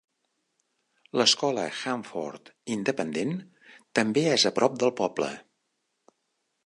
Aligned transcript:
L'escola 1.21 1.65
Hanford 1.91 2.49
independent 2.77 3.35
també 4.01 4.25
és 4.39 4.47
a 4.51 4.53
prop 4.57 4.81
del 4.85 4.95
poble. 5.03 5.31